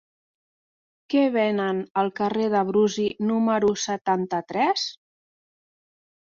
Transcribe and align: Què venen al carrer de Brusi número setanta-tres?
Què 1.13 1.25
venen 1.35 1.81
al 2.03 2.09
carrer 2.19 2.47
de 2.53 2.63
Brusi 2.71 3.05
número 3.33 3.71
setanta-tres? 3.83 4.87